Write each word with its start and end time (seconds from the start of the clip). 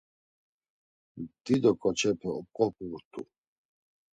Dido 1.43 1.71
ǩoçepe 1.81 2.29
oǩvobğurt̆u. 2.39 3.21